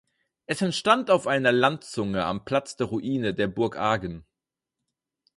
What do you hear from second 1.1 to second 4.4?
auf einer Landzunge am Platz der Ruine der Burg Argen.